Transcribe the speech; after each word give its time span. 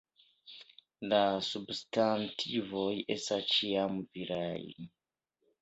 La 1.11 1.19
substantivoj 1.49 2.89
estas 3.17 3.47
ĉiam 3.55 4.03
viraj. 4.19 4.69